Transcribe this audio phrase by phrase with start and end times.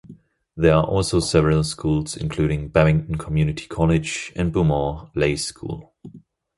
[0.57, 5.93] There are also several schools including Babington Community College and Beaumont Leys School.